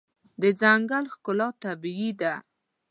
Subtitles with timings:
[0.41, 2.33] د ځنګل ښکلا طبیعي ده.